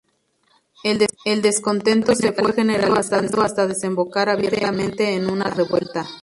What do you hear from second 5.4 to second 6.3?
revuelta.